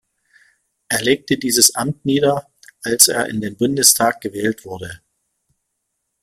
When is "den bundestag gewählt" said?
3.39-4.65